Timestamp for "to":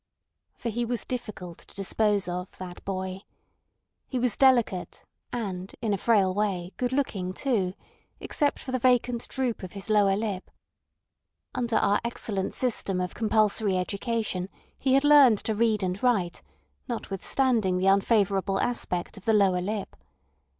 1.59-1.75, 15.43-15.53